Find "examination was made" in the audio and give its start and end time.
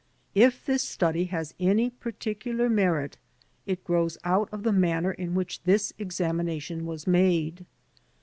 6.05-7.67